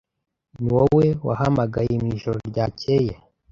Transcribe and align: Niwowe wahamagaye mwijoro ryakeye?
Niwowe 0.61 1.07
wahamagaye 1.27 1.93
mwijoro 2.01 2.37
ryakeye? 2.51 3.13